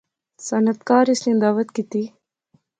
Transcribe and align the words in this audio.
صنعتکار 0.47 1.05
اس 1.11 1.19
نی 1.25 1.33
دعوت 1.43 1.69
کیتی 1.75 2.03